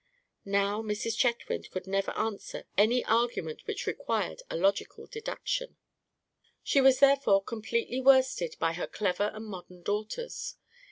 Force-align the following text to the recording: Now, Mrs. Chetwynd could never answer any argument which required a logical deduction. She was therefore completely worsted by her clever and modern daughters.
Now, 0.49 0.81
Mrs. 0.81 1.15
Chetwynd 1.15 1.69
could 1.69 1.85
never 1.85 2.09
answer 2.17 2.65
any 2.75 3.05
argument 3.05 3.67
which 3.67 3.85
required 3.85 4.41
a 4.49 4.55
logical 4.57 5.05
deduction. 5.05 5.77
She 6.63 6.81
was 6.81 6.99
therefore 7.01 7.43
completely 7.43 8.01
worsted 8.01 8.55
by 8.59 8.73
her 8.73 8.87
clever 8.87 9.29
and 9.31 9.45
modern 9.45 9.83
daughters. 9.83 10.55